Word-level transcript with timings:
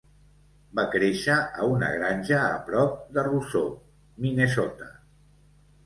Va 0.79 0.85
créixer 0.95 1.35
a 1.35 1.67
una 1.75 1.91
granja 1.97 2.41
a 2.47 2.57
prop 2.73 2.99
de 3.19 3.29
Roseau, 3.31 3.71
Minnesota. 4.27 4.93